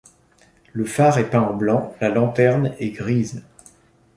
[0.73, 3.43] Le phare est peint en blanc, la lanterne est grise.